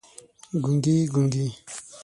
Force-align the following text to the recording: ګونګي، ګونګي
ګونګي، 0.63 0.97
ګونګي 1.13 1.45